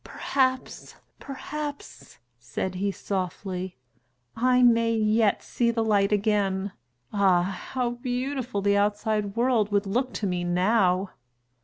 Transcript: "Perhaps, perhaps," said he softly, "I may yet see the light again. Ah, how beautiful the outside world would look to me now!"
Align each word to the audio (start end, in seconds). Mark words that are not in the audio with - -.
"Perhaps, 0.03 0.95
perhaps," 1.19 2.17
said 2.39 2.73
he 2.73 2.91
softly, 2.91 3.77
"I 4.35 4.63
may 4.63 4.95
yet 4.95 5.43
see 5.43 5.69
the 5.69 5.83
light 5.83 6.11
again. 6.11 6.71
Ah, 7.13 7.43
how 7.43 7.91
beautiful 7.91 8.63
the 8.63 8.75
outside 8.77 9.35
world 9.35 9.71
would 9.71 9.85
look 9.85 10.11
to 10.15 10.25
me 10.25 10.43
now!" 10.43 11.11